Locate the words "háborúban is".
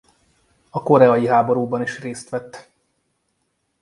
1.27-1.99